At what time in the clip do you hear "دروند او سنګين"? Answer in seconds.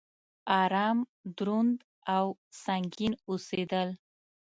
1.37-3.13